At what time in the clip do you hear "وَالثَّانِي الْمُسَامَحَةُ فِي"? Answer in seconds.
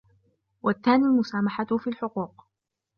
0.63-1.87